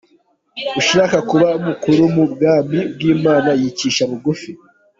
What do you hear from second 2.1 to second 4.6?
mu Bwami bw’ Imana yicisha bugufi